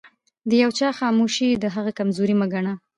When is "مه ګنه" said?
2.39-2.73